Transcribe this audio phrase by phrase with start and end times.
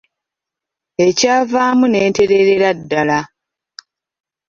[1.07, 3.19] Ekyavaamu ne ntereerera ddala.